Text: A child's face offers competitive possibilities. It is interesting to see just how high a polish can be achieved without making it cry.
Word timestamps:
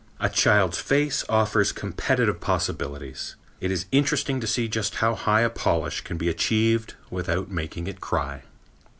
A 0.19 0.29
child's 0.29 0.79
face 0.79 1.23
offers 1.29 1.71
competitive 1.71 2.41
possibilities. 2.41 3.35
It 3.59 3.69
is 3.69 3.85
interesting 3.91 4.39
to 4.41 4.47
see 4.47 4.67
just 4.67 4.95
how 4.95 5.13
high 5.13 5.41
a 5.41 5.49
polish 5.51 6.01
can 6.01 6.17
be 6.17 6.27
achieved 6.27 6.95
without 7.11 7.51
making 7.51 7.85
it 7.85 8.01
cry. 8.01 8.41